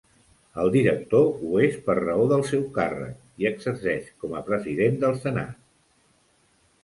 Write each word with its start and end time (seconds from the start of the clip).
El 0.61 0.69
director 0.75 1.27
ho 1.47 1.59
és 1.65 1.75
per 1.89 1.95
raó 1.99 2.23
del 2.31 2.45
seu 2.51 2.63
càrrec 2.79 3.43
i 3.45 3.47
exerceix 3.51 4.09
com 4.23 4.33
a 4.39 4.43
president 4.47 4.97
del 5.05 5.19
Senat. 5.27 5.61